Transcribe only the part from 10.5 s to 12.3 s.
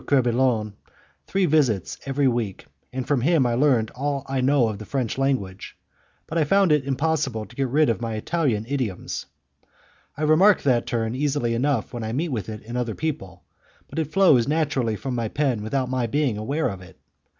that turn easily enough when I meet